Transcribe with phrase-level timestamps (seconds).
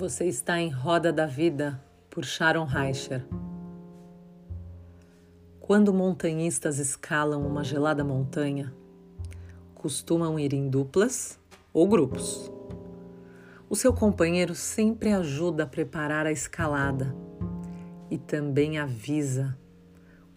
[0.00, 3.22] Você está em Roda da Vida, por Sharon Reicher.
[5.60, 8.72] Quando montanhistas escalam uma gelada montanha,
[9.74, 11.38] costumam ir em duplas
[11.70, 12.50] ou grupos.
[13.68, 17.14] O seu companheiro sempre ajuda a preparar a escalada
[18.10, 19.54] e também avisa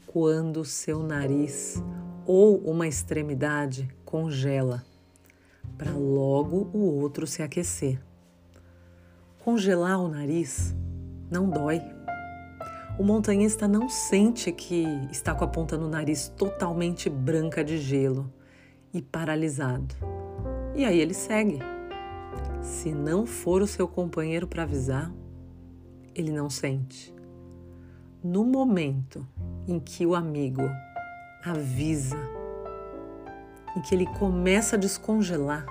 [0.06, 1.82] quando seu nariz
[2.26, 4.84] ou uma extremidade congela,
[5.78, 7.98] para logo o outro se aquecer.
[9.44, 10.74] Congelar o nariz
[11.30, 11.82] não dói.
[12.98, 18.32] O montanhista não sente que está com a ponta no nariz totalmente branca de gelo
[18.94, 19.94] e paralisado.
[20.74, 21.60] E aí ele segue.
[22.62, 25.12] Se não for o seu companheiro para avisar,
[26.16, 27.14] ele não sente.
[28.24, 29.28] No momento
[29.68, 30.70] em que o amigo
[31.44, 32.18] avisa,
[33.76, 35.66] em que ele começa a descongelar,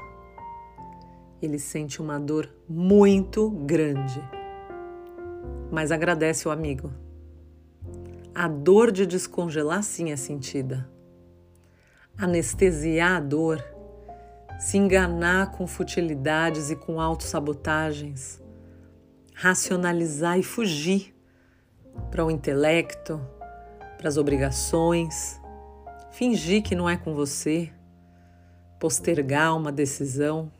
[1.43, 4.23] ele sente uma dor muito grande,
[5.71, 6.93] mas agradece o amigo.
[8.35, 10.89] A dor de descongelar sim é sentida.
[12.17, 13.63] Anestesiar a dor,
[14.59, 18.41] se enganar com futilidades e com autossabotagens,
[19.35, 21.15] racionalizar e fugir
[22.11, 23.21] para o intelecto,
[23.99, 25.41] para as obrigações,
[26.13, 27.73] fingir que não é com você,
[28.79, 30.51] postergar uma decisão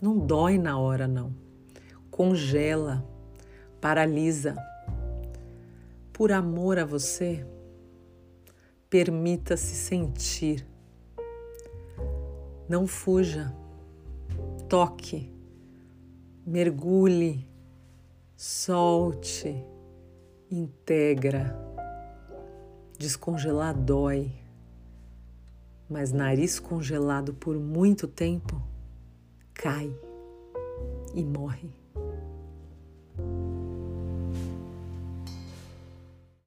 [0.00, 1.34] não dói na hora, não.
[2.10, 3.04] Congela,
[3.80, 4.56] paralisa.
[6.12, 7.44] Por amor a você,
[8.88, 10.66] permita-se sentir.
[12.68, 13.52] Não fuja,
[14.68, 15.32] toque,
[16.46, 17.48] mergulhe,
[18.36, 19.64] solte,
[20.50, 21.56] integra.
[22.98, 24.32] Descongelar dói,
[25.88, 28.60] mas nariz congelado por muito tempo
[29.58, 29.92] cai
[31.12, 31.87] e morre.